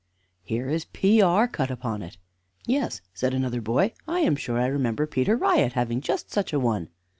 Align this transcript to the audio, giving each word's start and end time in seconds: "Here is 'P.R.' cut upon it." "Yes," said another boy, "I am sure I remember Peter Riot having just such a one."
"Here 0.41 0.67
is 0.67 0.83
'P.R.' 0.85 1.47
cut 1.47 1.69
upon 1.69 2.01
it." 2.01 2.17
"Yes," 2.65 3.01
said 3.13 3.35
another 3.35 3.61
boy, 3.61 3.93
"I 4.07 4.21
am 4.21 4.35
sure 4.35 4.57
I 4.59 4.65
remember 4.65 5.05
Peter 5.05 5.37
Riot 5.37 5.73
having 5.73 6.01
just 6.01 6.31
such 6.31 6.51
a 6.53 6.59
one." 6.59 6.89